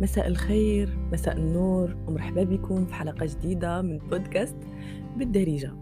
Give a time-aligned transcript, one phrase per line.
[0.00, 4.56] مساء الخير مساء النور ومرحبا بكم في حلقة جديدة من بودكاست
[5.16, 5.72] بالدارجة.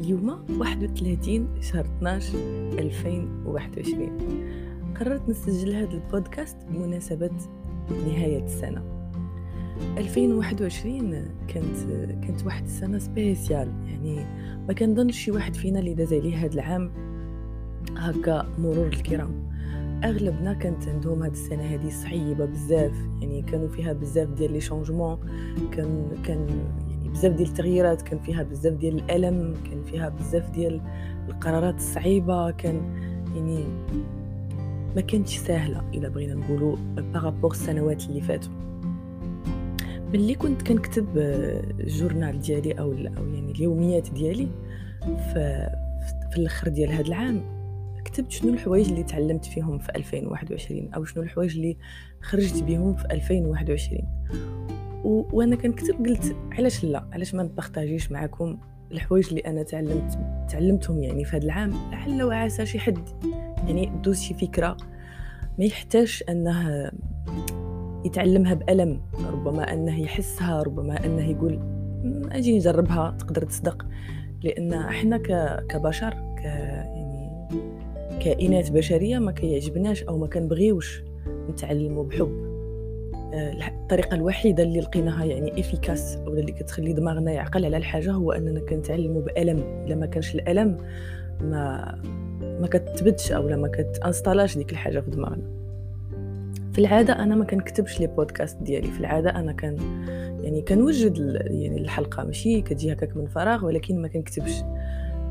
[0.00, 2.38] اليوم 31 شهر 12
[2.78, 4.10] 2021
[5.00, 7.30] قررت نسجل هذا البودكاست بمناسبة
[7.90, 8.82] نهاية السنة.
[9.98, 11.76] 2021 كانت
[12.22, 13.68] كانت واحد السنة سبيسيال.
[13.86, 14.26] يعني
[14.68, 16.92] ما كنظنش شي واحد فينا اللي داز عليه هذا العام
[17.96, 19.53] هكا مرور الكرام.
[20.04, 22.92] أغلبنا كانت عندهم هاد السنة هذه صعيبة بزاف.
[23.20, 25.18] يعني كانوا فيها بزاف ديال لي شونجمون
[25.72, 26.48] كان كان
[26.88, 30.80] يعني بزاف ديال التغييرات كان فيها بزاف ديال الألم كان فيها بزاف ديال
[31.28, 32.80] القرارات الصعيبة كان
[33.34, 33.64] يعني
[34.96, 38.52] ما كانتش سهله إلا بغينا نقولوا بارابور السنوات اللي فاتوا.
[40.12, 41.06] ملي كنت كنكتب
[41.80, 44.48] الجورنال ديالي أو أو يعني اليوميات ديالي
[45.02, 45.68] في
[46.30, 47.63] في الأخر ديال هذا العام
[48.04, 51.76] كتبت شنو الحوايج اللي تعلمت فيهم في 2021 أو شنو الحوايج اللي
[52.22, 54.00] خرجت بهم في 2021
[55.04, 55.24] و...
[55.32, 58.58] وأنا كنكتب قلت علاش لا؟ علاش ما نبارطاجيش معكم
[58.92, 63.08] الحوايج اللي أنا تعلمت تعلمتهم يعني في هذا العام لعل وعسى شي حد؟
[63.66, 64.76] يعني دوز شي فكرة
[65.58, 66.90] ما يحتاج انه
[68.04, 69.00] يتعلمها بألم
[69.32, 71.60] ربما أنه يحسها ربما أنه يقول
[72.32, 73.86] أجي نجربها تقدر تصدق؟
[74.42, 75.16] لأن إحنا
[75.68, 76.42] كبشر ك
[78.20, 81.02] كائنات بشرية ما كيعجبناش أو ما كنبغيوش
[81.50, 82.54] نتعلموا بحب.
[83.34, 88.32] آه، الطريقة الوحيدة اللي لقيناها يعني efficace ولا اللي كتخلي دماغنا يعقل على الحاجة هو
[88.32, 89.58] أننا كنتعلموا بألم.
[89.86, 90.78] إلا ما كانش الألم
[91.40, 91.94] ما
[92.60, 95.42] ما كتثبتش أو ما كتانستالاش ديك الحاجة في دماغنا.
[96.72, 98.90] في العادة أنا ما كنكتبش les podcasts ديالي.
[98.90, 99.76] في العادة أنا كان
[100.42, 101.18] يعني كنوجد
[101.50, 104.62] يعني الحلقة ماشي كتجي هكاك من فراغ ولكن ما كنكتبش.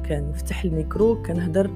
[0.10, 1.70] كنفتح الميكرو كنهضر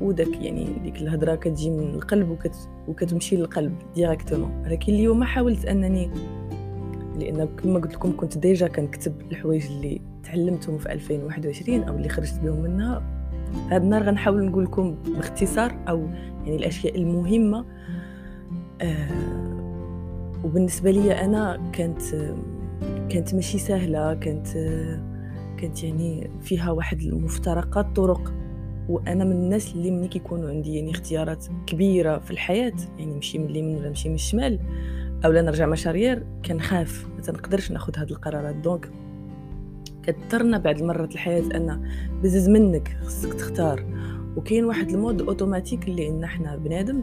[0.00, 6.10] وداك يعني ديك الهضرة كتجي من القلب وكت وكتمشي للقلب directement ولكن اليوم حاولت أنني
[7.18, 12.40] لأن كما قلت لكم كنت déjà كنكتب الحوايج اللي تعلمتهم في 2021 أو اللي خرجت
[12.40, 13.02] بهم منها.
[13.70, 16.06] هاد النهار غنحاول نقول لكم باختصار أو
[16.44, 17.64] يعني الأشياء المهمة.
[18.82, 19.38] آه
[20.44, 22.02] وبالنسبة لي أنا كانت
[23.08, 24.48] كانت ماشي سهلة كانت
[25.58, 28.32] كانت يعني فيها واحد المفترقات طرق
[28.88, 33.46] وأنا من الناس اللي ملي كيكونوا عندي يعني اختيارات كبيرة في الحياة يعني نمشي من
[33.46, 34.60] اليمين ولا نمشي من الشمال
[35.24, 38.54] اولا نرجع مشارير كنخاف ما تنقدرش ناخذ هاد القرارات.
[38.54, 38.90] دونك
[40.02, 41.90] كثرنا بعد المرات الحياة أن
[42.22, 43.84] بزز منك خصك تختار.
[44.36, 47.02] وكاين واحد ال mode automatique اللي إن إحنا بنادم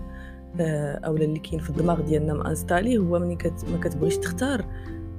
[0.59, 3.65] آه، أولا اللي كاين في الدماغ ديالنا installé هو ملي كت...
[3.71, 4.65] ما كتبغيش تختار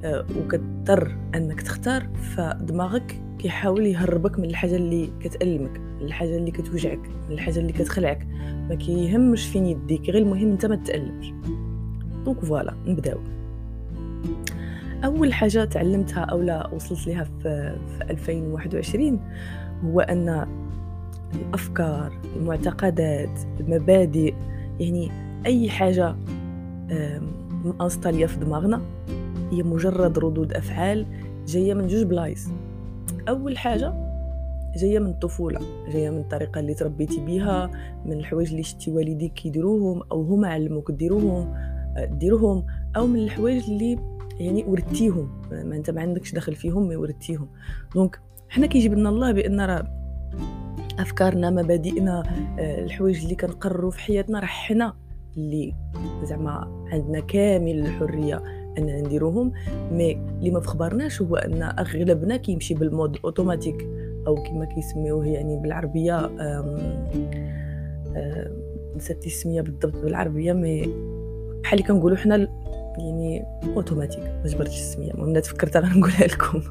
[0.04, 5.85] آه، وكتضطر أنك تختار فدماغك كيحاول يهربك من الحاجة اللي كتألمك.
[6.00, 8.26] الحاجة اللي كتوجعك الحاجة اللي كتخلعك.
[8.68, 11.32] ما كيهمش فين يديك غير المهم انت ما تتألمش
[12.24, 13.18] donc voilà نبداو.
[15.04, 19.20] أول حاجة تعلمتها أو لا وصلت لها في, في 2021
[19.84, 20.46] هو أن
[21.34, 24.34] الأفكار المعتقدات المبادئ
[24.80, 25.10] يعني
[25.46, 26.16] أي حاجة
[27.64, 28.80] مانستاليه في دماغنا
[29.50, 31.06] هي مجرد ردود أفعال
[31.46, 32.48] جاية من جوج بلايص.
[33.28, 34.05] أول حاجة
[34.76, 35.60] جاية من الطفوله
[35.92, 37.70] جاية من الطريقة اللي تربيتي بها
[38.04, 41.54] من الحوايج اللي شتي والديك كيديروهم أو هما علموك ديروهم
[41.96, 42.66] ديروهم
[42.96, 43.98] أو من الحوايج اللي
[44.40, 45.42] يعني ورثتيهم.
[45.50, 47.48] ما أنت ما عندكش دخل فيهم مي ورثتيهم.
[47.94, 49.86] donc حنا كيجيب لنا الله بأن راه
[50.98, 52.22] أفكارنا مبادئنا
[52.58, 54.96] الحوايج اللي كنقرروا في حياتنا راه حنا
[55.36, 55.74] اللي
[56.24, 58.42] زعما عندنا كامل الحرية
[58.78, 59.52] أننا نديروهم.
[59.92, 63.88] mais اللي ما فخبرناش هو أن أغلبنا كيمشي بال mode automatique.
[64.26, 66.30] أو كما كيسميوه يعني بالعربية
[68.96, 70.80] نسيت السميه بالضبط بالعربية mais
[71.62, 72.36] بحال اللي كنقولوا حنا
[72.98, 73.44] يعني
[73.76, 76.62] اوتوماتيك ما جبرتش السمية المهم تفكرت غنقولها لكم.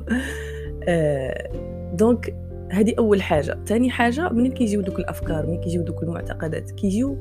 [1.99, 2.35] donc
[2.71, 3.57] هذه أول حاجة.
[3.65, 7.17] ثاني حاجة منين كيجيو دوك الأفكار؟ منين كيجيو دوك المعتقدات؟ كيجيو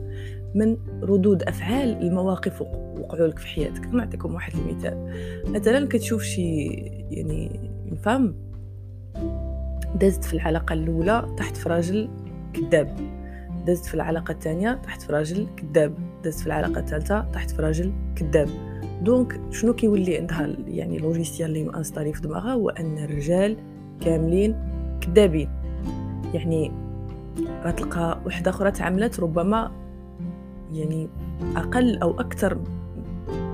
[0.55, 3.87] من ردود أفعال المواقف وقعوا لك في حياتك.
[3.87, 5.13] نعطيكم واحد المثال.
[5.49, 6.65] مثلا كتشوف شي
[7.11, 7.61] يعني
[8.03, 8.35] femme
[9.95, 12.09] دازت في العلاقة الأولى طاحت في راجل
[12.53, 12.97] كذاب.
[13.67, 15.95] دازت في العلاقة الثانية طاحت في راجل كذاب.
[16.25, 18.49] دازت في العلاقة الثالثة تحت في راجل كذاب.
[19.03, 23.57] donc شنو كيولي عندها يعني logiciel اللي m'installé في دماغها؟ هو أن الرجال
[24.01, 24.57] كاملين
[25.01, 25.49] كذابين.
[26.35, 26.73] يعني
[27.65, 29.71] غتلقى وحدة أخرى تعاملات ربما
[30.73, 31.09] يعني
[31.57, 32.59] أقل أو أكثر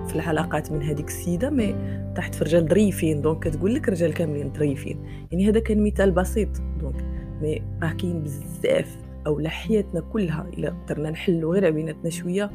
[0.08, 1.74] في العلاقات من هذيك السيدة mais
[2.16, 5.04] تحت في رجال ظريفين donc كتقول لك رجال كاملين ظريفين.
[5.32, 6.48] يعني هذا كان مثال بسيط
[6.80, 7.04] donc
[7.42, 12.50] mais راه كاين بزاف أو حياتنا كلها إلا قدرنا نحلو غير بيناتنا شوية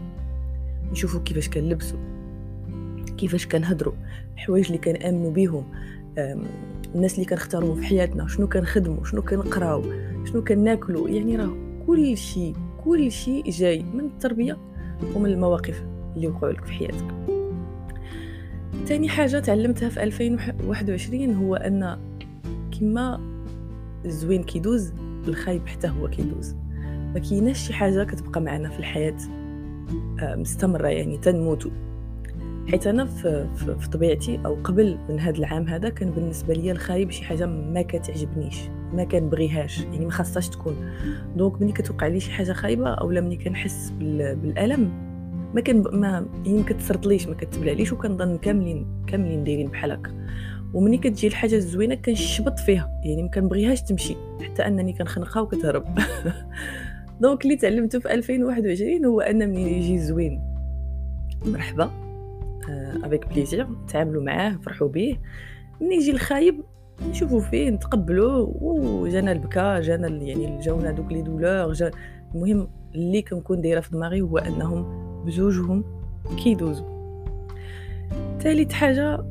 [0.91, 1.99] نشوفوا كيفاش كنلبسوا
[3.17, 3.93] كيفاش كنهضروا
[4.33, 5.65] الحوايج اللي كنامنوا بهم
[6.95, 9.83] الناس اللي كنختارهم في حياتنا شنو كنخدموا شنو كنقراو
[10.25, 11.57] شنو كناكلوا يعني راه
[11.87, 14.57] كل شيء كل شيء جاي من التربية
[15.15, 15.83] ومن المواقف
[16.15, 17.24] اللي وقعوا لك في حياتك.
[18.87, 21.97] تاني حاجة تعلمتها في 2021 هو أن
[22.79, 23.19] كما
[24.05, 24.93] الزوين كيدوز
[25.27, 26.55] الخايب حتى هو كيدوز.
[27.13, 29.17] ما كايناش شي حاجة كتبقى معنا في الحياة
[30.19, 31.69] آه، مستمرة يعني تنموتو.
[32.67, 33.47] حيت أنا في,
[33.91, 38.57] طبيعتي أو قبل من هذا العام هذا كان بالنسبة لي الخايب شي حاجة ما كتعجبنيش
[38.93, 40.75] ما كنبغيهاش يعني ما خاصهاش تكون.
[41.35, 45.04] donc ملي كتوقع لي شي حاجة خايبة أولا ملي كنحس بالألم
[45.55, 50.11] ما كان ما يعني ما كتسرطليش ما كتبلعليش وكنظن كاملين كاملين دايرين بحال هكا
[50.73, 55.85] ومني كتجي الحاجة الزوينة كنشبط فيها يعني ما كنبغيهاش تمشي حتى أنني كنخنقها وكتهرب.
[57.21, 60.41] donc اللي تعلمته في 2021 هو أن منين يجي زوين.
[61.45, 61.91] مرحبا.
[63.03, 65.17] avec plaisir تعاملوا معاه فرحوا به
[65.81, 66.63] ملي يجي الخايب
[67.09, 68.57] نشوفوا فيه نتقبلوه.
[68.61, 71.91] وجانا البكا جانا يعني جاونا دوك les douleurs جا
[72.35, 75.83] المهم اللي كنكون دايرة في دماغي هو أنهم بزوجهم
[76.43, 76.95] كيدوزوا
[78.39, 79.25] ثالث حاجة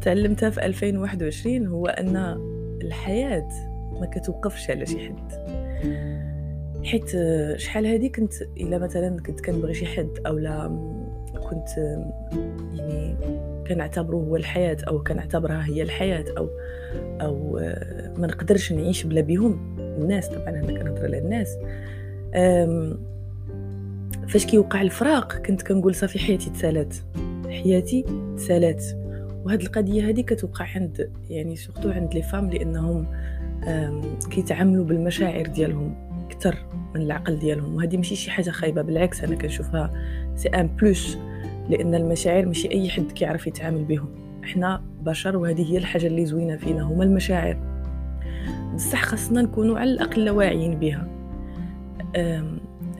[0.00, 2.16] تعلمتها في 2021 هو أن
[2.82, 3.48] الحياة
[4.00, 5.32] ما كتوقفش على شي حد.
[6.84, 7.10] حيت
[7.56, 10.68] شحال هادي كنت إلا مثلا كنت كنبغي شي حد اولا
[11.50, 11.68] كنت
[12.74, 13.16] يعني
[13.68, 16.48] كنعتبره هو الحياة أو كنعتبرها هي الحياة أو
[17.20, 17.52] أو
[18.18, 19.76] ما نقدرش نعيش بلا بيهم.
[19.78, 21.56] الناس طبعا أنا كنهضر على الناس.
[24.28, 26.96] فاش كيوقع الفراق كنت كنقول صافي حياتي تسالات.
[27.46, 28.04] حياتي
[28.36, 28.84] تسالات.
[29.44, 33.06] وهاد القضية هذه كتوقع عند يعني surtout عند les femmes لأنهم
[34.30, 35.94] كيتعاملوا بالمشاعر ديالهم
[36.30, 36.56] أكثر
[36.94, 37.74] من العقل ديالهم.
[37.74, 39.90] وهذه ماشي شي حاجة خايبة بالعكس أنا كنشوفها
[40.36, 41.18] c'est un plus
[41.68, 44.08] لأن المشاعر ماشي أي حد كيعرف يتعامل بهم.
[44.44, 47.58] إحنا بشر وهذه هي الحاجة اللي زوينة فينا هما المشاعر.
[48.74, 51.08] بصح خاصنا نكونوا على الأقل واعيين بها.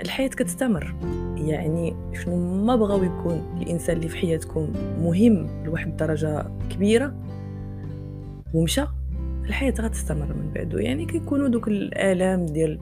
[0.03, 0.95] الحياة كتستمر.
[1.37, 7.15] يعني شنو ما بغاو يكون الإنسان اللي في حياتكم مهم لواحد الدرجة كبيرة
[8.55, 8.85] ومشى
[9.45, 12.81] الحياة غتستمر من بعده يعني كيكونوا دوك الآلام ديال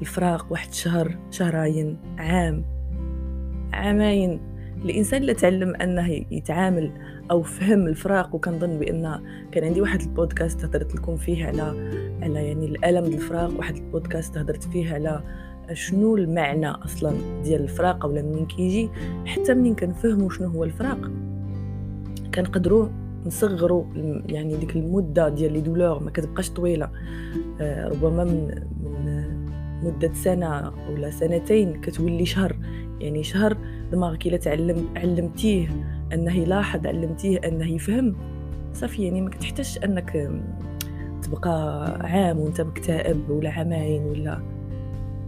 [0.00, 2.64] الفراق واحد شهر شهرين عام
[3.72, 4.40] عامين.
[4.84, 6.92] الإنسان اللي تعلم أنه يتعامل
[7.30, 11.62] أو فهم الفراق وكنظن بأن كان عندي واحد البودكاست هضرت لكم فيه على
[12.22, 15.22] على يعني الألم الفراق واحد البودكاست هضرت فيه على
[15.72, 17.12] شنو المعنى أصلا
[17.44, 18.90] ديال الفراق ولا منين كيجي
[19.26, 21.10] حتى منين كنفهموا شنو هو الفراق.
[22.34, 22.88] كنقدروا
[23.26, 23.84] نصغروا
[24.26, 26.90] يعني ديك المدة ديال لي دولور ما كتبقاش طويلة.
[27.60, 29.38] آه، ربما من من
[29.84, 32.56] مدة سنة ولا سنتين كتولي شهر.
[33.00, 33.56] يعني شهر
[33.92, 35.68] دماغك إلا تعلم علمتيه
[36.12, 38.16] أنه يلاحظ علمتيه أنه يفهم
[38.72, 40.30] صافي يعني ما كتحتاجش أنك
[41.22, 44.57] تبقى عام وأنت مكتئب ولا عامين ولا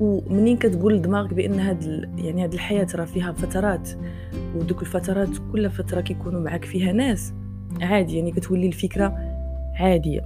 [0.01, 3.91] ومنين كتقول لدماغك بأن هاد يعني هاد الحياة راه فيها فترات؟
[4.55, 7.33] ودوك الفترات كل فترة كيكونوا معك فيها ناس.
[7.81, 9.15] عادي يعني كتولي الفكرة
[9.75, 10.21] عادية.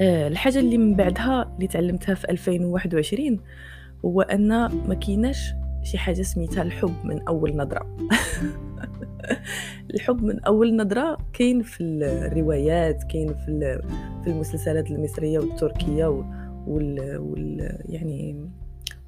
[0.00, 3.40] آه الحاجة اللي من بعدها اللي تعلمتها في 2021
[4.04, 4.48] هو أن
[4.88, 7.96] ما كيناش شي حاجة سميتها الحب من أول نظرة.
[9.94, 13.80] الحب من أول نظرة كاين في الروايات كاين في
[14.24, 16.06] في المسلسلات المصرية والتركية
[16.66, 18.48] وال, وال يعني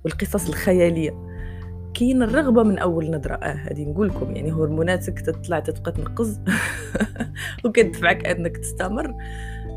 [0.04, 1.28] والقصص الخيالية.
[1.94, 6.40] كاين الرغبة من أول نظرة آه هذه نقول لكم يعني هرموناتك تطلع تبقى تنقز.
[7.64, 9.14] وكتدفعك أنك تستمر.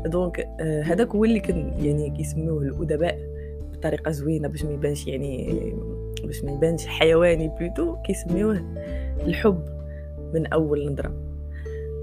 [0.06, 3.18] donc آه هذاك هو اللي كان يعني كيسموه الأدباء
[3.72, 5.74] بطريقة زوينة باش ما يبانش يعني
[6.24, 8.64] باش ما يبانش حيواني plutôt كيسميوه
[9.26, 9.64] الحب
[10.34, 11.14] من أول نظره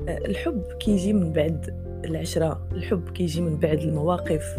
[0.08, 4.58] آه، الحب كيجي من بعد العشرة الحب كيجي من بعد المواقف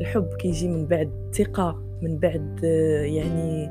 [0.00, 2.60] الحب كيجي من بعد الثقة من بعد
[3.04, 3.70] يعني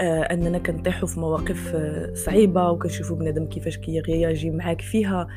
[0.00, 5.28] آه أننا كنطيحوا في مواقف آه صعيبة وكنشوفوا بنادم كيفاش كيرياجي معاك فيها.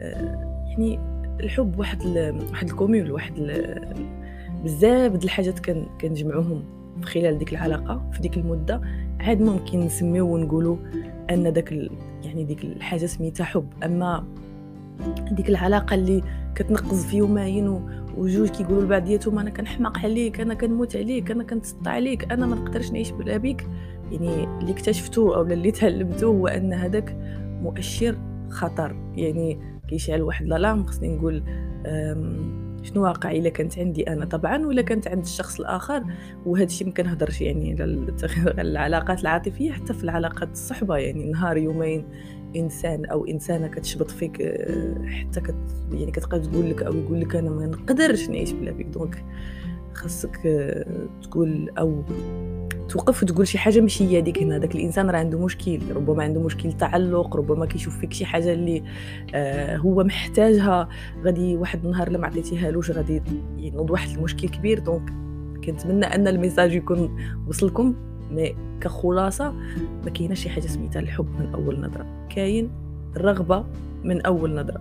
[0.00, 0.98] آه يعني
[1.40, 2.06] الحب واحد
[2.50, 3.34] واحد ال cumul واحد
[4.64, 5.58] بزاف د الحاجات
[6.00, 6.64] كنجمعوهم
[7.02, 8.80] خلال ديك العلاقه في ديك المدة.
[9.20, 10.76] عاد ممكن نسميو ونقولوا
[11.30, 11.72] أن داك
[12.24, 13.66] يعني ديك الحاجة سميتها حب.
[13.84, 14.24] أما
[15.32, 16.22] ديك العلاقة اللي
[16.54, 17.80] كتنقز في يومين
[18.16, 22.90] وجوج كيقولوا لبعضياتهم أنا كنحماق عليك أنا كنموت عليك أنا كنتسطى عليك أنا ما نقدرش
[22.90, 23.66] نعيش بلا بيك.
[24.12, 27.16] يعني اللي اكتشفتو أو اللي تعلمته هو أن هذاك
[27.62, 28.18] مؤشر
[28.50, 28.96] خطر.
[29.14, 29.58] يعني
[29.88, 31.42] كيشعل واحد لالارم خصني نقول
[32.82, 36.04] شنو واقع؟ إلا كانت عندي أنا طبعا ولا كانت عند الشخص الآخر.
[36.46, 38.14] وهذا الشيء ما كنهضرش يعني على
[38.68, 42.04] العلاقات العاطفية حتى في العلاقات الصحبة يعني نهار يومين.
[42.56, 45.54] إنسان أو إنسانة كتشبط فيك آه، حتى كت
[45.92, 48.86] يعني كتبقى تقول لك أو يقول لك أنا ما نقدرش نعيش بلا بيك.
[48.86, 49.24] donc
[49.94, 50.86] خاصك آه،
[51.22, 52.02] تقول أو
[52.88, 54.38] توقف وتقول شي حاجة ماشي هي هذيك.
[54.38, 58.52] هنا داك الإنسان راه عنده مشكل ربما عنده مشكل تعلق ربما كيشوف فيك شي حاجة
[58.52, 58.82] اللي
[59.34, 60.88] آه هو محتاجها.
[61.24, 63.22] غادي واحد النهار لما عطيتيهالوش غادي
[63.58, 64.78] ينوض واحد المشكل كبير.
[64.78, 65.10] donc
[65.64, 67.16] كنتمنى أن ال message يكون
[67.48, 67.94] وصلكم.
[68.32, 69.50] mais كخلاصة
[70.04, 72.06] ما كايناش شي حاجة سميتها الحب من أول نظرة.
[72.28, 72.70] كاين
[73.16, 73.64] الرغبه
[74.04, 74.80] من أول نظرة.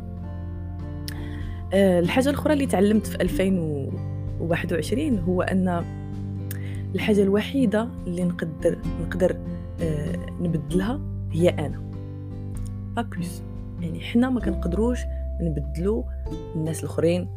[1.73, 5.85] أه الحاجة الأخرى اللي تعلمت في 2021 هو أن
[6.95, 9.35] الحاجة الوحيدة اللي نقدر نقدر
[9.81, 10.99] أه نبدلها
[11.31, 11.81] هي أنا.
[12.95, 13.41] pas plus
[13.81, 14.99] يعني حنا ما كنقدروش
[15.41, 16.05] نبدلو
[16.55, 17.27] الناس الأخرين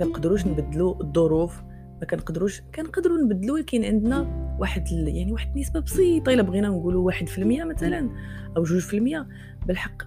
[0.00, 1.62] ما كنقدروش نبدلو الظروف
[2.04, 6.32] كنقدروش كنقدروا نبدلو ولكن عندنا واحد يعني واحد النسبة بسيطة.
[6.32, 8.10] إلا بغينا نقولوا واحد في المية مثلا
[8.56, 9.28] أو جوج في المية
[9.66, 10.02] بالحق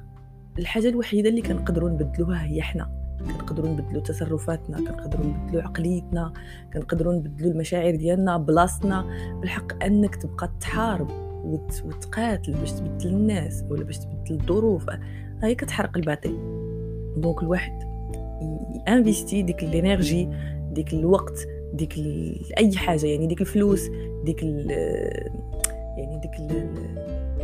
[0.60, 2.98] الحاجة الوحيدة اللي كنقدروا نبدلوها هي حنا.
[3.20, 6.34] كنقدروا نبدلوا تصرفاتنا كنقدروا نبدلوا عقليتنا
[6.74, 9.06] كنقدروا نبدلوا المشاعر ديالنا بلاصتنا.
[9.42, 11.10] بالحق أنك تبقى تحارب
[11.46, 11.84] وت...
[11.86, 14.86] وتقاتل باش تبدل الناس ولا باش تبدل الظروف.
[15.44, 16.38] هاي كتحرق الباطل.
[17.18, 17.88] donc الواحد
[18.88, 20.30] investit ديك ال énergie
[20.72, 21.94] ديك الوقت ديك
[22.58, 23.90] أي حاجة يعني ديك الفلوس
[24.26, 24.44] ديك
[25.98, 26.32] يعني ديك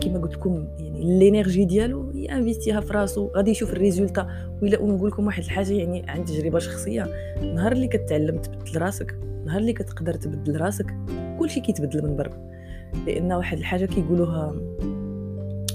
[0.01, 3.27] كما قلت لكم يعني ال énergie ديالو ي investir ها في راسو.
[3.35, 4.27] غادي يشوف ال résultat.
[4.61, 7.07] ولا نقول لكم واحد الحاجة يعني عن تجربة شخصية.
[7.55, 10.95] نهار اللي كتعلم تبدل راسك نهار اللي كتقدر تبدل راسك
[11.39, 12.49] كلشي كيتبدل من برا.
[13.07, 14.55] لأن واحد الحاجة كيقولوها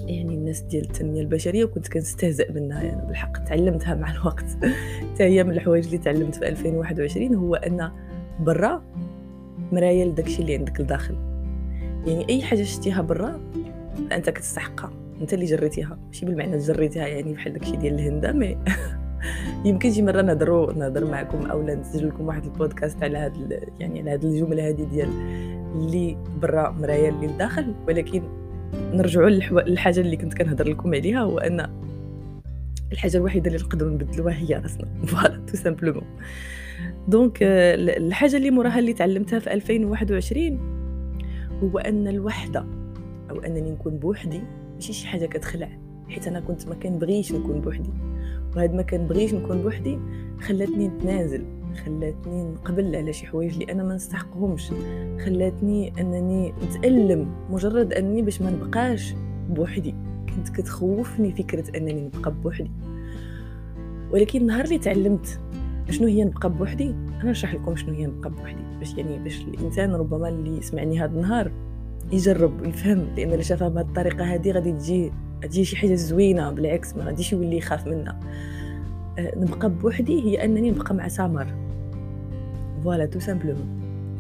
[0.06, 4.46] يعني الناس ديال التنمية البشرية وكنت كنستهزئ منها يعني بالحق تعلمتها مع الوقت.
[5.00, 7.90] حتى هي من الحوايج اللي تعلمت في 2021 هو أن
[8.40, 8.82] برا
[9.72, 11.14] مرايه لداكشي اللي عندك لداخل.
[12.06, 13.40] يعني أي حاجة شتيها برا
[14.12, 14.90] أنت كتستحقها.
[15.20, 15.98] أنت اللي جريتيها.
[16.06, 18.58] ماشي بالمعنى جريتيها يعني بحال داكشي ديال الهندا مي
[19.68, 24.10] يمكن شي مرة نهضروا نهضر معكم اولا نسجل لكم واحد البودكاست على هاد يعني على
[24.10, 25.08] هاد الجملة هذه ديال
[25.74, 27.74] اللي برا مرايه اللي لداخل.
[27.88, 28.22] ولكن
[28.74, 31.66] نرجعوا للحاجة اللي كنت كنهضر لكم عليها هو أن
[32.92, 34.86] الحاجة الوحيدة اللي نقدروا نبدلوها هي راسنا.
[35.06, 36.04] voilà tout simplement
[37.08, 40.58] donc الحاجة اللي موراها اللي تعلمتها في 2021
[41.62, 42.64] هو أن الوحدة
[43.30, 44.40] أو أنني نكون بوحدي
[44.74, 45.68] ماشي شي حاجة كتخلع
[46.08, 47.90] حيت أنا كنت ما كنبغيش نكون بوحدي.
[48.56, 49.98] وهاد ما كنبغيش نكون بوحدي
[50.40, 51.44] خلاتني نتنازل
[51.84, 54.72] خلاتني نقبل على شي حوايج اللي أنا ما نستحقهمش
[55.24, 59.14] خلاتني أنني نتألم مجرد أنني باش ما نبقاش
[59.50, 59.94] بوحدي.
[60.36, 62.70] كنت كتخوفني فكرة أنني نبقى بوحدي.
[64.10, 65.40] ولكن نهار اللي تعلمت
[65.90, 68.62] شنو هي نبقى بوحدي؟ أنا نشرح لكم شنو هي نبقى بوحدي.
[68.78, 71.52] باش يعني باش الإنسان ربما اللي يسمعني هذا النهار
[72.12, 76.96] يجرب يفهم لأن اللي شافها بهذه الطريقة هذه غادي تجي تجي شي حاجة زوينة بالعكس
[76.96, 78.20] ما غاديش يولي يخاف منها.
[79.18, 81.46] أه نبقى بوحدي هي أنني نبقى مع سامر.
[82.84, 83.66] voilà tout simplement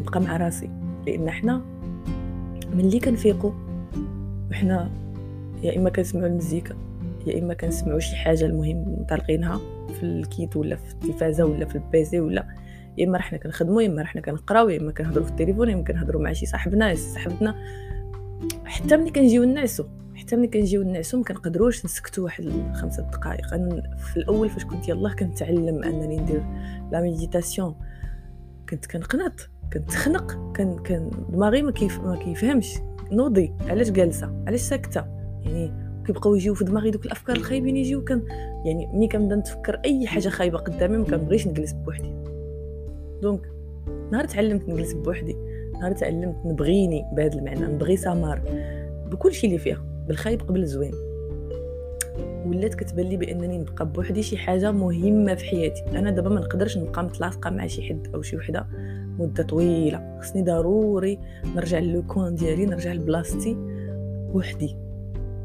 [0.00, 0.70] نبقى مع راسي.
[1.06, 1.62] لأن حنا
[2.74, 3.52] ملي كنفيقوا
[4.50, 4.90] وحنا
[5.62, 6.74] يا إما كنسمعوا المزيكا
[7.26, 9.60] يا إما كنسمعوا شي حاجة المهم مطلقينها
[10.00, 12.46] في ال kit ولا في التلفازة ولا في ال PC ولا
[12.98, 15.84] يا إما رحنا كنخدموا يا إما رحنا كنقراو يا إما كنهضروا في التليفون يا إما
[15.84, 17.54] كنهضروا مع شي صاحبنا صاحبتنا.
[18.64, 19.84] حتى ملي كنجيو نعسو
[20.14, 22.44] حتى ملي كنجيو نعسو ما كنقدروش نسكتوا واحد
[22.74, 23.54] خمسة دقائق.
[23.54, 26.42] أنا في الأول فاش كنت يلاه كنتعلم أنني ندير
[26.92, 27.74] la méditation.
[28.68, 32.74] كنت كنقنط كنت خنق كان كان دماغي ما كيف ما كيفهمش.
[33.12, 35.04] نوضي علاش جالسة؟ علاش ساكتة؟
[35.44, 38.22] يعني كيبقاو يجيو في دماغي دوك الأفكار الخايبين يجيو كان
[38.64, 42.12] يعني ملي كنبدا نتفكر أي حاجة خايبة قدامي ما كنبغيش نجلس بوحدي.
[43.22, 43.40] دونك
[44.12, 45.36] نهار تعلمت نجلس بوحدي
[45.72, 48.42] نهار تعلمت نبغيني بهذا المعنى نبغي سمار
[49.10, 50.94] بكل شيء اللي فيها بالخايب قبل الزوين
[52.46, 55.84] ولات كتبان لي بأنني نبقى بوحدي شي حاجة مهمة في حياتي.
[55.98, 58.66] أنا دابا ما نقدرش نبقى متلاصقة مع شي حد أو شي وحدة
[59.18, 60.18] مدة طويلة.
[60.22, 61.18] خصني ضروري
[61.56, 63.56] نرجع للكون ديالي نرجع لبلاصتي
[64.32, 64.87] بوحدي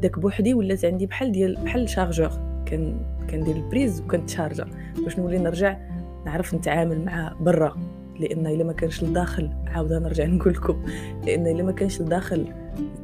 [0.04, 2.30] داك بوحدي ولات عندي بحال ديال بحال chargeur.
[2.66, 2.96] كان
[3.30, 4.68] كندير ال prise وكنت charger
[5.04, 5.78] باش نولي نرجع
[6.26, 7.78] نعرف نتعامل مع برا.
[8.20, 10.84] لأن إلا ما كانش لداخل عاود نرجع نقول لكم
[11.26, 12.48] لأن إلا ما كانش لداخل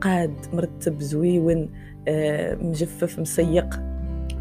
[0.01, 1.69] قاد مرتب زويون
[2.07, 3.79] آه، مجفف مسيق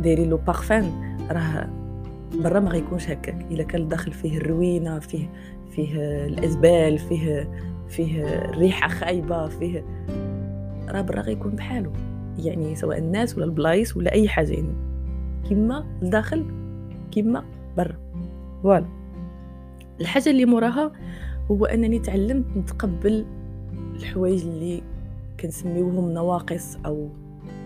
[0.01, 1.69] دايري له بارفان راه
[2.43, 3.47] برا ما غيكونش هكاك.
[3.51, 5.31] إلا كان الداخل فيه الروينة فيه
[5.71, 5.97] فيه
[6.27, 7.51] الأزبال فيه
[7.89, 9.85] فيه الريحة خايبة فيه
[10.89, 11.93] راه برا غيكون بحالو.
[12.39, 14.75] يعني سواء الناس ولا البلايص ولا أي حاجة يعني.
[15.49, 16.45] كيما لداخل
[17.11, 17.45] كيما
[17.77, 17.97] برا.
[18.63, 18.87] فوالا.
[20.01, 20.93] الحاجة اللي موراها
[21.51, 23.25] هو أنني تعلمت نتقبل
[23.97, 24.83] الحوايج اللي
[25.41, 27.09] كنسميوهم نواقص أو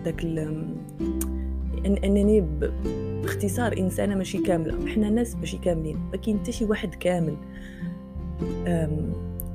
[0.05, 0.25] داك
[1.85, 2.43] أن أنني
[3.21, 4.87] باختصار إنسانة ماشي كاملة.
[4.87, 7.35] حنا ناس ماشي كاملين ما كاين حتى شي واحد كامل.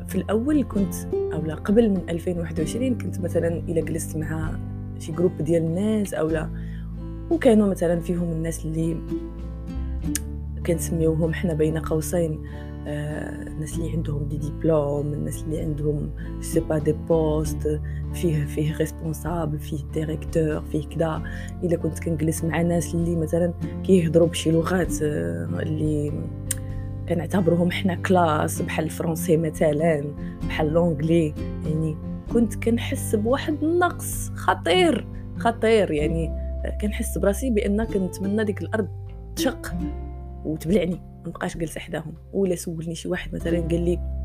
[0.06, 4.58] في الأول كنت أو لا قبل من 2021 كنت مثلا إلا جلست مع
[4.98, 6.50] شي groupe ديال الناس أو لا.
[7.30, 8.96] وكانوا مثلا فيهم الناس اللي
[10.66, 12.42] كنسميوهم حنا بين قوسين
[12.86, 17.80] آه، الناس اللي عندهم des diplômes الناس اللي عندهم c'est pas des postes
[18.14, 21.22] فيه فيه responsable فيه directeur فيه كذا
[21.62, 23.52] إلا كنت كنجلس مع ناس اللي مثلا
[23.84, 26.12] كيهضروا بشي لغات آه، اللي
[27.08, 30.04] كنعتبروهم حنا classe بحال الفرنسي مثلا
[30.48, 31.34] بحال l'anglais
[31.66, 31.96] يعني
[32.32, 34.30] كنت كنحس بواحد النقص.
[34.30, 35.06] خطير
[35.36, 35.90] خطير.
[35.90, 36.48] يعني
[36.80, 38.88] كنحس براسي بأن كنتمنى ديك الأرض
[39.36, 39.74] تشق
[40.44, 40.94] وتبلعني.
[40.94, 42.14] ما نبقاش جالسه حداهم.
[42.32, 44.18] ولا سولني شي واحد مثلا قال لي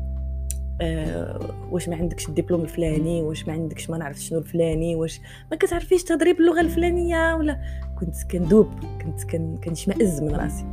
[0.80, 1.38] آه
[1.70, 5.20] واش ما عندكش الدبلوم الفلاني؟ واش ما عندكش ما نعرف شنو الفلاني؟ واش
[5.50, 7.60] ما كتعرفيش تهضري باللغة الفلانية ولا؟
[8.00, 8.68] كنت كندوب
[9.02, 10.66] كنت كنشمئز من راسي.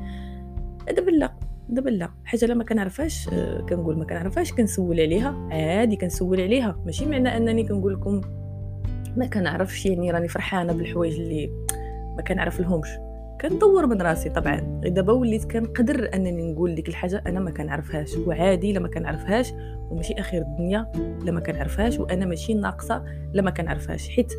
[0.87, 1.33] دابا لا.
[1.71, 6.79] دابا لا حاجة لا ما كنعرفهاش آه كنقول ما كنعرفهاش كنسول عليها عادي كنسول عليها.
[6.85, 8.21] ماشي معنى أنني كنقول لكم
[9.17, 11.49] ما كنعرفش يعني راني فرحانة بالحوايج اللي
[12.17, 12.87] ما كنعرف لهمش
[13.41, 14.81] كندور من راسي طبعا.
[14.85, 19.53] دابا وليت كنقدر أنني نقول ديك الحاجة أنا ما كنعرفهاش وعادي لما كنعرفهاش
[19.89, 20.91] وماشي أخير الدنيا
[21.25, 24.09] لما كنعرفهاش وأنا ماشي ناقصة لما كنعرفهاش.
[24.09, 24.33] حيت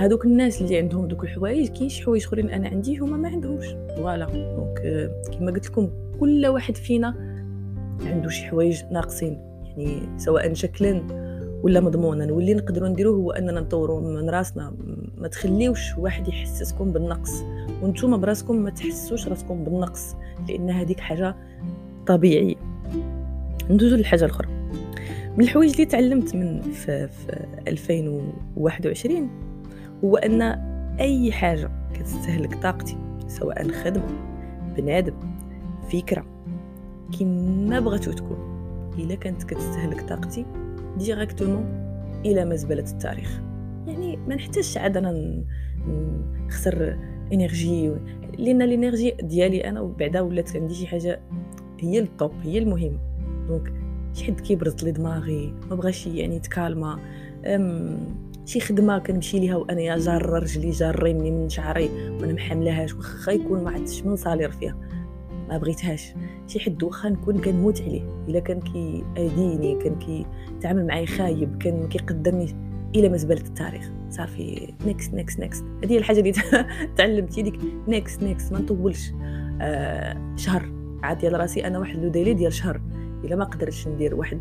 [0.00, 3.76] هادوك الناس اللي عندهم دوك الحوايج كاين شي حوايج أخرين أنا عندي هما ما عندهمش.
[3.96, 4.26] voilà.
[4.26, 5.90] Donc كما قلت لكم
[6.20, 7.14] كل واحد فينا
[8.06, 9.38] عنده شي حوايج ناقصين.
[9.64, 11.02] يعني سواء شكلا
[11.62, 12.32] ولا مضمونا.
[12.32, 14.74] واللي نقدروا نديروه هو أننا نطوروا من راسنا.
[15.18, 17.42] ما تخليوش واحد يحسسكم بالنقص.
[17.82, 20.16] وأنتم براسكم ما تحسوش راسكم بالنقص
[20.48, 21.36] لأن هذيك حاجة
[22.06, 22.54] طبيعية.
[23.70, 24.48] ندوزو للحاجة الأخرى.
[25.36, 29.30] من الحوايج اللي تعلمت من في, في 2021
[30.04, 30.42] هو أن
[31.00, 32.96] أي حاجة كتستهلك طاقتي
[33.28, 34.08] سواء خدمة
[34.76, 35.14] بنادم
[35.92, 36.26] فكرة.
[37.12, 38.38] كيما بغاتو تكون
[38.98, 40.46] إلا كانت كتستهلك طاقتي
[40.98, 41.64] directement
[42.26, 43.40] إلى مزبله التاريخ.
[43.86, 45.44] يعني ما نحتاجش عاد أنا
[46.46, 46.98] نخسر
[47.32, 47.92] énergie
[48.38, 51.20] لأن ال énergie ديالي أنا وبعدا ولات عندي شي حاجة
[51.80, 52.98] هي ال top هي المهم.
[53.48, 53.72] donc
[54.12, 56.98] شي حد كيبرز لي دماغي ما بغاش يعني تكالما
[58.44, 63.70] شي خدمة كنمشي ليها وأنا جار رجلي جاريني من شعري وأنا محملهاش واخا يكون ما
[63.70, 64.76] عندش من salaire فيها.
[65.54, 66.14] ما بغيتهاش.
[66.46, 68.02] شي حد واخا نكون كنموت عليه.
[68.28, 72.56] إلا كان كيأذيني كان كيتعامل معايا خايب كان كيغدرني
[72.96, 73.90] إلى مزبله التاريخ.
[74.10, 74.74] صافي.
[74.86, 76.32] next next next هذه هي الحاجة اللي
[76.96, 77.40] تعلمت.
[77.40, 79.12] ديك next next ما نطولش.
[79.60, 80.72] آه شهر.
[81.02, 82.80] عاد ديال راسي أنا واحد le délai ديال شهر.
[83.24, 84.38] إلا ما قدرتش ندير واحد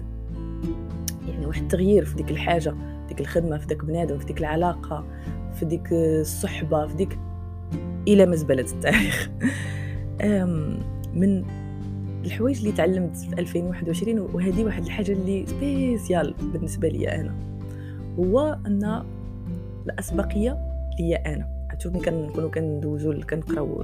[1.27, 2.75] يعني واحد التغيير في ديك الحاجة
[3.07, 5.05] ديك الخدمة في داك بنادم في ديك العلاقة
[5.53, 7.19] في ديك الصحبة في ديك
[8.07, 9.29] إلى مزبله التاريخ.
[11.13, 11.45] من
[12.25, 17.35] الحوايج اللي تعلمت في 2021 وهذه واحد الحاجة اللي spéciale بالنسبة لي أنا
[18.19, 19.03] هو أن
[19.85, 20.57] الأسبقية
[20.99, 21.67] ليا أنا.
[21.69, 23.81] عرفتوا ملي كنكونوا كندوزو كنقراو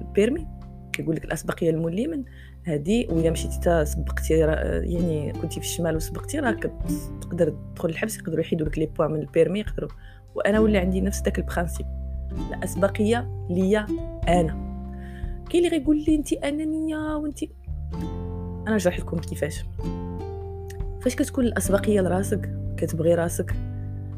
[0.00, 0.46] ال permis
[0.92, 2.24] كيقول لك الأسبقية لمن
[2.64, 6.72] هذه وإلا مشيتي تا سبقتي يعني كنتي في الشمال وسبقتي راك
[7.20, 9.90] تقدر تدخل الحبس يقدروا يحيدوا لك les points من ال permis يقدروا.
[10.34, 11.86] وأنا ولا عندي نفس داك ال principe.
[12.50, 13.86] الأسبقية ليا
[14.28, 14.71] أنا.
[15.52, 17.38] كاين اللي غيقول لي انت أنانية وانت
[18.66, 19.64] أنا نشرح لكم كيفاش.
[21.00, 23.52] فاش كتكون الأسبقية لراسك كتبغي راسك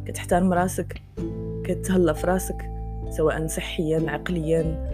[0.07, 1.03] كتحترم راسك
[1.65, 2.71] كتهلا في راسك
[3.11, 4.91] سواء صحيا عقليا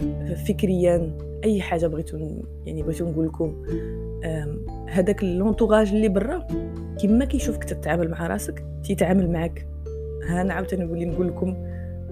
[0.47, 2.17] فكريا أي حاجة بغيتو
[2.65, 3.65] يعني بغيتو نقول لكم
[4.89, 6.47] هذاك لونطوغاج اللي برا
[7.01, 9.67] كما كيشوفك تتعامل مع راسك تيتعامل معك
[10.27, 11.55] ها أنا عاوتاني نقول لكم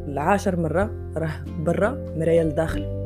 [0.07, 2.98] العاشر مرة راه برا مرايه لداخل.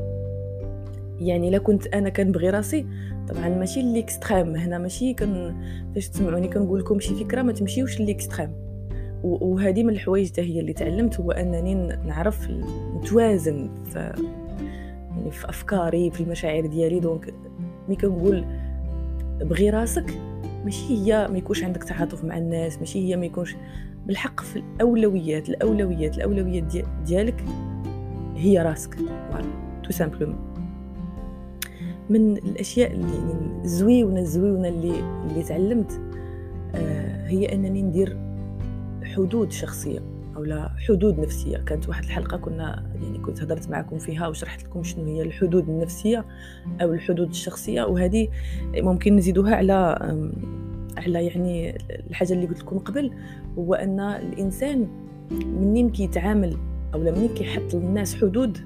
[1.28, 2.86] يعني الا كنت أنا كنبغي راسي.
[3.30, 5.56] طبعا ماشي l'extrême هنا ماشي كن
[5.96, 8.52] فاش تسمعوني كنقول لكم شي فكرة ما تمشيوش l'extrême.
[9.24, 12.48] وهذه من الحوايج حتى هي اللي تعلمت هو أنني نعرف
[12.98, 14.00] نتوازن في
[15.18, 17.00] يعني في أفكاري في المشاعر ديالي.
[17.00, 17.34] donc
[17.88, 18.46] ملي كنقول
[19.42, 20.18] بغي راسك
[20.64, 23.56] ماشي هي ما يكونش عندك تعاطف مع الناس ماشي هي ما يكونش.
[24.06, 26.64] بالحق في الأولويات الأولويات الأولويات
[27.06, 27.44] ديالك
[28.36, 28.96] هي راسك.
[28.96, 30.53] voilà tout simplement
[32.10, 33.13] من الأشياء اللي
[33.63, 34.94] الزويونه الزويونه اللي
[35.30, 36.02] اللي تعلمت
[36.76, 38.18] آه هي أنني ندير
[39.04, 40.00] حدود شخصية
[40.36, 41.58] أو لا حدود نفسية.
[41.58, 46.26] كانت واحد الحلقة كنا يعني كنت هضرت معكم فيها وشرحت لكم شنو هي الحدود النفسية
[46.82, 47.84] أو الحدود الشخصية.
[47.84, 48.28] وهذه
[48.76, 49.74] ممكن نزيدوها على
[50.98, 51.78] على يعني
[52.10, 53.12] الحاجة اللي قلت لكم قبل
[53.58, 54.88] هو أن الإنسان
[55.32, 56.58] منين كيتعامل
[56.94, 58.58] أو منين كيحط للناس حدود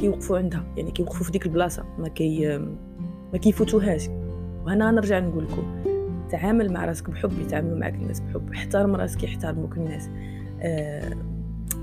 [0.00, 2.58] كيوقفوا عندها يعني كيوقفوا في ديك البلاصة ما كي
[3.32, 4.08] ما كيفوتوهاش.
[4.64, 5.82] وهنا نرجع نقول لكم
[6.30, 10.10] تعامل مع راسك بحب يتعاملوا معك الناس بحب احترم راسك يحترموك الناس.
[10.60, 11.16] آه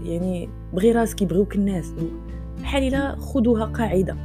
[0.03, 1.93] يعني بغي راسك يبغيوك الناس.
[2.61, 4.15] بحال إلا خذوها قاعدة.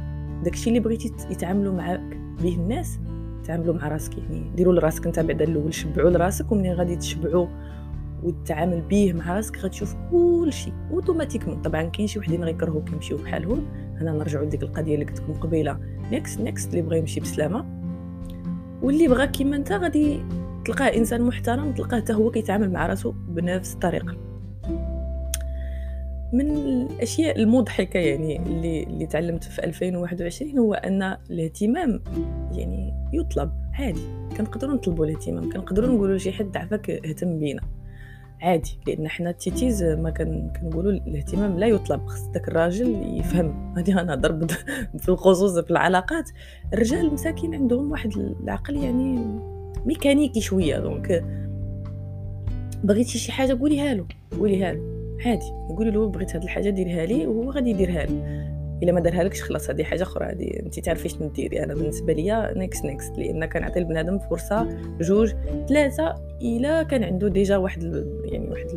[0.43, 2.99] داكشي اللي بغيتي يتعاملوا معك به الناس
[3.43, 4.17] تعاملوا مع راسك.
[4.17, 7.47] يعني ديروا لراسك انت بعدا الأول شبعوا لراسك ومنين غادي تشبعوا
[8.23, 11.61] وتتعامل به مع راسك غتشوف كل شيء automatiquement.
[11.61, 13.65] طبعا كاين شي وحدين غيكرهوك يمشيو بحالهم.
[14.01, 15.79] هنا نرجعوا لديك القضية اللي قلت قبيلة.
[16.11, 17.65] next next اللي بغى يمشي بسلامة.
[18.81, 20.19] واللي بغى كيما انت غادي
[20.65, 24.17] تلقاه إنسان محترم تلقاه حتى هو كيتعامل مع راسو بنفس الطريقة.
[26.33, 32.03] من الأشياء المضحكة يعني اللي اللي تعلمت في 2021 هو أن الاهتمام
[32.51, 34.01] يعني يطلب عادي.
[34.37, 37.61] كنقدروا نطلبوا الاهتمام كنقدروا نقولوا لشي حد عفاك اهتم بينا.
[38.43, 40.09] عادي لأن حنا ال petites ما
[40.61, 43.73] كنقولوا الاهتمام لا يطلب خص داك الراجل يفهم.
[43.77, 44.51] هذه أنا ضرب
[44.97, 46.29] في الخصوص في العلاقات.
[46.73, 49.19] الرجال مساكين عندهم واحد العقل يعني
[49.85, 51.25] ميكانيكي شوية donc
[52.83, 54.05] بغيتي شي حاجة قوليها له
[54.39, 54.81] قوليها له.
[55.25, 58.52] عادي قولي له بغيت هاد الحاجة ديرها لي وهو غادي يديرها له.
[58.83, 60.25] إلا ما دارها لكش خلاص هذه حاجة أخرى.
[60.25, 61.63] هذه انت تعرفي شنو ديري.
[61.63, 64.67] أنا بالنسبة ليا next next لأن كنعطي البنادم فرصة
[65.01, 65.33] جوج
[65.69, 67.83] ثلاثة إلا كان عنده déjà واحد
[68.25, 68.67] يعني واحد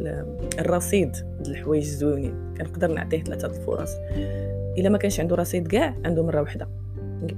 [0.59, 2.55] الرصيد د الحوايج الزوينين.
[2.59, 3.90] كنقدر نعطيه ثلاثة الفرص.
[4.79, 6.69] إلا ما كانش عنده رصيد كاع عنده مرة واحدة.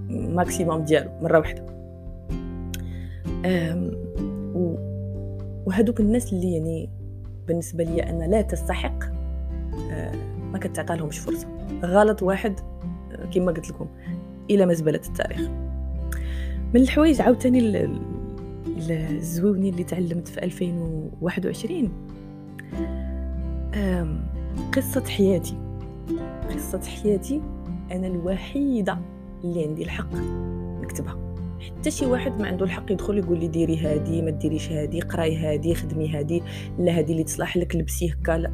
[0.09, 1.63] maximum ديالو مرة واحدة.
[5.67, 6.91] وهذوك الناس اللي يعني
[7.49, 9.05] بالنسبة لي أنا لا تستحق
[10.53, 11.49] ما كتعطى لهمش فرصة.
[11.85, 12.61] غلط واحد
[13.35, 13.87] كما قلت لكم
[14.51, 15.41] إلى مزبله التاريخ.
[16.75, 17.89] من الحوايج عاوتاني
[18.91, 21.93] الزوينين اللي تعلمت في 2021
[24.73, 25.57] قصة حياتي.
[26.51, 27.43] قصة حياتي
[27.93, 28.99] أنا الوحيدة
[29.45, 30.15] اللي عندي الحق
[30.83, 31.19] نكتبها.
[31.61, 35.37] حتى شي واحد ما عنده الحق يدخل يقول لي ديري هادي ما ديريش هادي قراي
[35.37, 36.43] هادي خدمي هادي
[36.79, 38.53] لا هادي اللي تصلح لك لبسي هكا لا.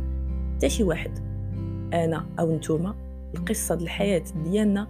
[0.56, 1.33] حتى شي واحد.
[1.92, 2.94] أنا أو نتوما
[3.34, 4.88] القصة الحياة ديالنا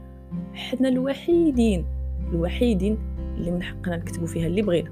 [0.54, 1.84] حنا الوحيدين
[2.32, 2.98] الوحيدين
[3.36, 4.90] اللي من حقنا نكتبوا فيها اللي بغينا.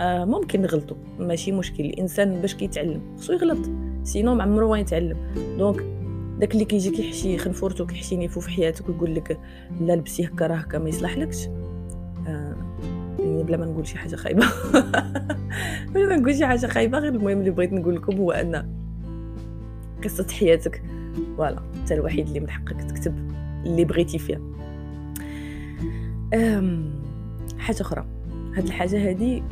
[0.00, 3.70] آه ممكن نغلطوا ماشي مشكل الإنسان باش كيتعلم خصو يغلط
[4.02, 5.16] sinon ما عمرو يتعلم.
[5.58, 5.84] donc
[6.40, 9.38] داك اللي كيجي كيحشي خنفورتو كيحشي نيفو في حياتك ويقول لك
[9.80, 11.46] لا لبسي هكا راه هكا ما يصلحلكش.
[12.26, 12.56] آه
[13.18, 14.46] يعني بلا ما نقول شي حاجة خايبة.
[15.94, 18.68] بلا ما نقول شي حاجة خايبة غير المهم اللي بغيت نقول لكم هو أن
[20.04, 20.82] قصة حياتك
[21.38, 23.14] فوالا انت الوحيد اللي من حقك تكتب
[23.66, 24.40] اللي بغيتي فيها.
[26.34, 26.90] أم
[27.58, 28.06] حاجة أخرى.
[28.56, 29.42] هاد الحاجة هادي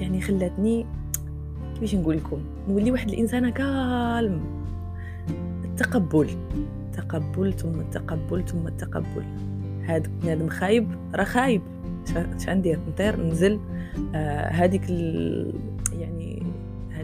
[0.00, 0.86] يعني خلاتني
[1.74, 4.40] كيفاش نقول لكم؟ نولي واحد الإنسانة كالم.
[5.64, 6.28] التقبل.
[6.92, 9.24] تقبل ثم التقبل ثم التقبل.
[9.86, 11.62] هاد بنادم خايب راه خايب.
[12.16, 13.60] اش غندير نطير ننزل.
[14.14, 14.82] آه هذيك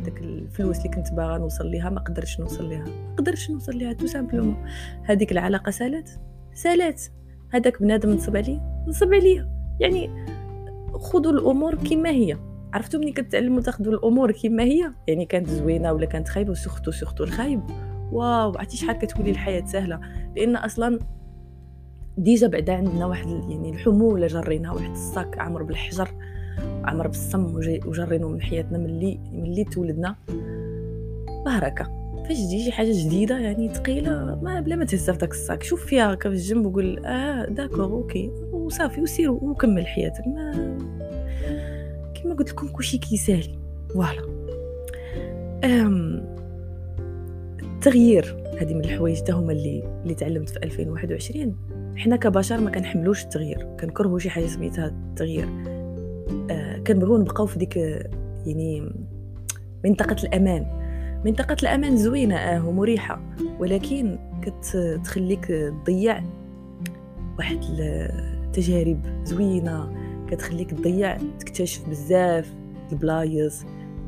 [0.04, 2.84] هذاك الفلوس اللي كنت باغا نوصل ليها ما قدرتش نوصل ليها.
[2.84, 4.56] ما قدرتش نوصل ليها tout simplement.
[5.02, 6.10] هذيك العلاقة سالات
[6.54, 7.02] سالات
[7.50, 9.48] هذاك بنادم نصب عليه؟ نصب عليه.
[9.80, 10.10] يعني
[10.92, 12.38] خذوا الأمور كما هي.
[12.72, 17.24] عرفتوا ملي كتعلموا تاخذوا الأمور كما هي؟ يعني كانت زوينة ولا كانت خايبة؟ وسختو سختو
[17.24, 17.60] الخايب.
[18.12, 20.00] waouh عرفتي شحال كتولي الحياة سهلة.
[20.36, 20.98] لأن أصلا
[22.18, 26.14] déjà بعدا عندنا واحد يعني الحموله جريناها واحد الصاك عامر بالحجر.
[26.84, 27.54] عمر بالصم
[27.86, 30.16] وجرينو من حياتنا ملي ملي تولدنا.
[31.44, 35.62] بهركه فاش تجي شي حاجة جديدة يعني ثقيله ما بلا ما تهز في داك الصاك.
[35.62, 38.30] شوف فيها هكا في الجنب وقول آه d'accord OK.
[38.52, 40.26] وصافي وسير وكمل حياتك.
[40.26, 40.78] ما
[42.14, 43.58] كما قلت لكم كلشي كيسالي
[43.94, 44.22] فوالا.
[47.62, 51.56] التغيير هذه من الحوايج حتى هما اللي اللي تعلمت في 2021
[51.96, 53.76] حنا كبشر ما كنحملوش التغيير.
[53.80, 55.48] كنكرهوا شي حاجة سميتها التغيير.
[56.86, 57.76] كنبغيو نبقاو في ديك
[58.46, 58.92] يعني
[59.84, 60.66] منطقة الأمان.
[61.24, 63.20] منطقة الأمان زوينة آه ومريحة.
[63.58, 65.44] ولكن كتخليك
[65.84, 66.22] تضيع
[67.38, 69.92] واحد التجارب زوينة.
[70.30, 72.54] كتخليك تضيع تكتشف بزاف
[72.92, 73.64] البلايص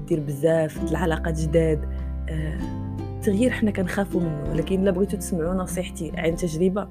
[0.08, 1.84] دير بزاف العلاقات جداد.
[2.28, 6.88] آه التغيير حنا كنخافوا منه ولكن لا بغيتو تسمعوا نصيحتي عن تجربة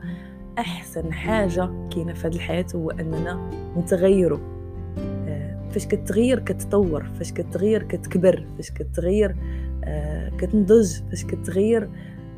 [0.57, 4.54] أحسن حاجة كاينة في هذه الحياة هو أننا نتغيروا آه،
[5.75, 9.35] فاش كتغير كتطور فاش كتغير كتكبر فاش كتغير
[9.83, 11.89] آه، كتنضج فاش كتغير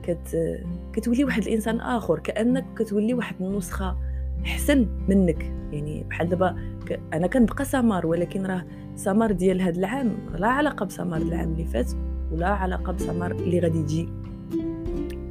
[0.03, 0.59] كت...
[0.93, 3.97] كتولي واحد الإنسان آخر كأنك كتولي واحد النسخة
[4.45, 5.51] أحسن منك.
[5.71, 6.55] يعني بحال دابا
[6.87, 6.99] ك...
[7.13, 11.91] أنا كنبقى سمار ولكن راه سمار ديال هذا العام لا علاقة بسمار العام اللي فات
[12.31, 14.09] ولا علاقة بسمار اللي غادي يجي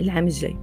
[0.00, 0.56] العام الجاي.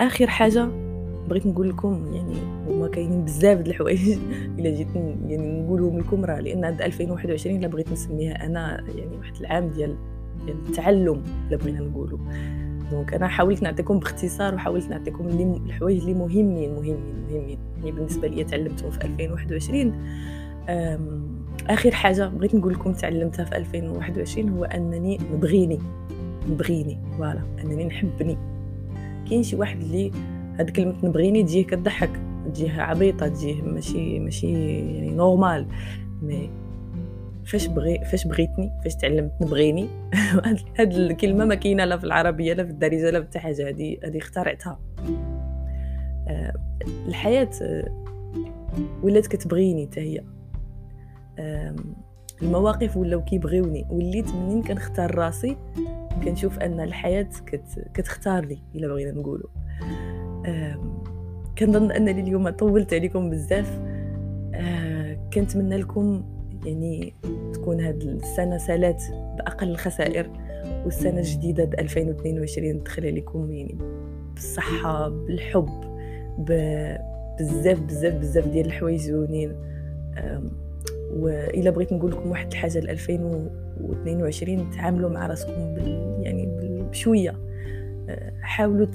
[0.00, 0.83] آخر حاجة
[1.28, 2.34] بغيت نقول لكم يعني
[2.68, 4.18] هما كاينين بزاف د الحوايج
[4.58, 4.88] إلا جيت
[5.26, 9.96] يعني نقولهم لكم راه لأن هاد 2021 إلا بغيت نسميها أنا يعني واحد العام ديال
[10.48, 12.18] التعلم إلا بغينا نقولوا
[12.90, 15.26] donc أنا حاولت نعطيكم باختصار وحاولت نعطيكم
[15.66, 16.96] الحوايج اللي مهمين مهمين
[17.30, 17.58] مهمين.
[17.76, 19.92] يعني بالنسبة لي تعلمتهم في 2021
[21.66, 25.78] آخر حاجة بغيت نقول لكم تعلمتها في 2021 هو أنني نبغيني
[26.50, 28.38] نبغيني voilà أنني نحبني.
[29.30, 30.10] كاين شي واحد اللي
[30.58, 32.10] هاد كلمة نبغيني تجيه كضحك
[32.46, 34.52] تجيه عبيطة تجيه ماشي ماشي
[34.94, 35.66] يعني normal
[36.22, 36.50] mais
[37.46, 39.88] فاش بغي فاش بغيتني فاش تعلمت نبغيني؟
[40.78, 43.68] هاد الكلمة ما كاينة لا في العربية لا في الدارجة لا في حاجة.
[43.68, 44.80] هادي هادي اخترعتها.
[46.28, 46.52] آه،
[47.08, 48.04] الحياة آه،
[49.02, 50.24] ولات كتبغيني حتى هي.
[52.42, 53.86] المواقف ولاو كيبغيوني.
[53.90, 55.56] وليت منين كنختار راسي؟
[56.24, 57.88] كنشوف أن الحياة كت...
[57.94, 59.48] كتختار لي إلا بغينا نقولوا
[61.58, 63.80] كنظن أنني اليوم طولت عليكم بزاف.
[64.54, 66.24] أه كنتمنى لكم
[66.64, 67.14] يعني
[67.52, 69.02] تكون هاد السنة سالات
[69.38, 70.30] بأقل الخسائر
[70.84, 73.78] والسنة الجديدة 2022 تدخل عليكم يعني
[74.34, 75.68] بالصحة بالحب
[77.40, 79.56] بزاف بزاف بزاف ديال الحوايج زوينين
[81.12, 86.48] وإلا بغيت نقول لكم واحد الحاجة ل 2022 تعاملوا مع راسكم بال يعني
[86.90, 87.34] بشوية.
[88.08, 88.86] أه، حاولوا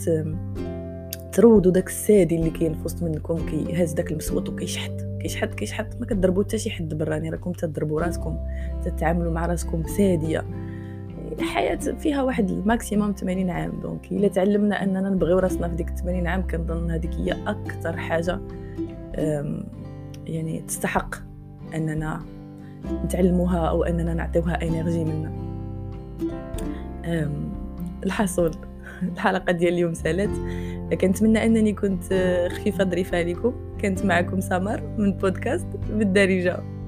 [1.31, 5.87] ترودوا داك ال sadique اللي كاين في وسط منكم كيهز داك المسوط وكيشحت كيشحت كيشحت
[5.99, 8.37] ما كضربوا حتى شي حد براني راكم تضربوا راسكم
[8.83, 10.45] تتعاملوا مع راسكم بسادية.
[11.39, 13.79] الحياة فيها واحد ال maximum 80 عام.
[13.81, 18.39] donc إلا تعلمنا أننا نبغيو راسنا في ديك 80 عام كنظن هذيك هي أكثر حاجة
[20.25, 21.15] يعني تستحق
[21.75, 22.21] أننا
[23.05, 25.31] نتعلموها أو أننا نعطيوها énergie منا
[28.03, 28.51] الحصول.
[29.03, 30.29] الحلقة ديال اليوم سالات
[31.01, 32.03] كنتمنى أنني كنت
[32.51, 33.53] خفيفة ظريفة عليكم.
[33.81, 36.78] كانت معكم سمر من بودكاست بالدارجة.